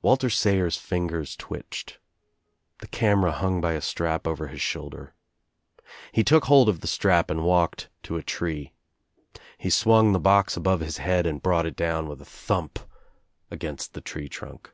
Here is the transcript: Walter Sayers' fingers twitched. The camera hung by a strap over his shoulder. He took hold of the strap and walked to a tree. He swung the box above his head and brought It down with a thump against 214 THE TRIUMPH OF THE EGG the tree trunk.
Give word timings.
Walter 0.00 0.30
Sayers' 0.30 0.78
fingers 0.78 1.36
twitched. 1.36 1.98
The 2.78 2.86
camera 2.86 3.30
hung 3.30 3.60
by 3.60 3.74
a 3.74 3.82
strap 3.82 4.26
over 4.26 4.46
his 4.46 4.62
shoulder. 4.62 5.12
He 6.12 6.24
took 6.24 6.46
hold 6.46 6.70
of 6.70 6.80
the 6.80 6.86
strap 6.86 7.30
and 7.30 7.44
walked 7.44 7.90
to 8.04 8.16
a 8.16 8.22
tree. 8.22 8.72
He 9.58 9.68
swung 9.68 10.12
the 10.12 10.18
box 10.18 10.56
above 10.56 10.80
his 10.80 10.96
head 10.96 11.26
and 11.26 11.42
brought 11.42 11.66
It 11.66 11.76
down 11.76 12.08
with 12.08 12.22
a 12.22 12.24
thump 12.24 12.78
against 13.50 13.92
214 13.92 13.92
THE 13.92 13.92
TRIUMPH 13.92 13.92
OF 13.92 13.92
THE 13.92 13.92
EGG 13.92 13.92
the 13.92 14.00
tree 14.00 14.28
trunk. 14.30 14.70